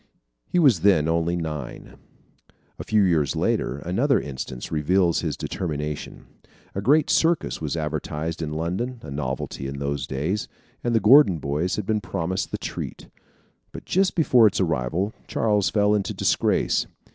[0.47, 1.95] He was then only nine.
[2.79, 6.25] A few years later, another instance reveals his determination.
[6.73, 10.47] A great circus was advertised in London, a novelty in those days,
[10.83, 13.09] and the Gordon boys had been promised the treat.
[13.71, 16.87] But just before its arrival, Charles fell into disgrace.